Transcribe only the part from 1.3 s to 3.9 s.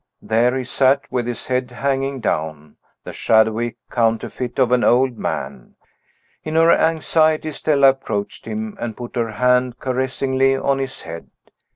head hanging down, the shadowy